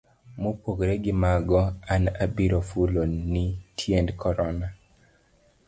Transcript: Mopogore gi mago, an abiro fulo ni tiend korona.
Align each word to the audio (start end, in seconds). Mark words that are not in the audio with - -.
Mopogore 0.41 0.95
gi 1.03 1.13
mago, 1.21 1.61
an 1.93 2.03
abiro 2.23 2.59
fulo 2.69 3.01
ni 3.31 3.43
tiend 3.77 4.07
korona. 4.21 4.67